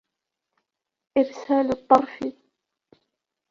إرْسَالُ 1.17 1.69
الطَّرْفِ 1.71 2.23